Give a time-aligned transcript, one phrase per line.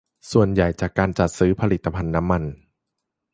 [0.31, 2.43] ส่วนใหญ่มาจากการจัดซื้อผลิตภัณฑ์น้ำมัน